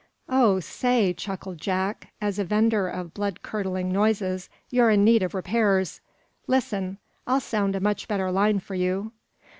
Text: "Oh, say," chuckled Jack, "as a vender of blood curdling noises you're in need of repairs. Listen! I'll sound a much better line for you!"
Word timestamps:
"Oh, 0.29 0.59
say," 0.59 1.13
chuckled 1.13 1.59
Jack, 1.61 2.11
"as 2.19 2.39
a 2.39 2.43
vender 2.43 2.87
of 2.87 3.13
blood 3.13 3.43
curdling 3.43 3.91
noises 3.91 4.49
you're 4.71 4.89
in 4.89 5.03
need 5.03 5.21
of 5.21 5.35
repairs. 5.35 6.01
Listen! 6.47 6.97
I'll 7.27 7.39
sound 7.39 7.75
a 7.75 7.79
much 7.79 8.07
better 8.07 8.31
line 8.31 8.57
for 8.61 8.73
you!" 8.73 9.11